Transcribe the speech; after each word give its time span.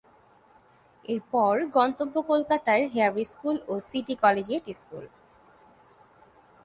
এরপর 1.05 1.53
গন্তব্য 1.77 2.15
কোলকাতার 2.27 2.81
হেয়ার 2.93 3.13
স্কুল 3.23 3.55
ও 3.67 3.73
সিটি 3.89 4.15
কলেজিয়েট 4.23 4.65
স্কুল। 4.73 5.05